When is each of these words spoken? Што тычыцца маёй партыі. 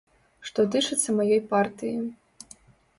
Што 0.49 0.65
тычыцца 0.77 1.17
маёй 1.19 1.41
партыі. 1.55 1.97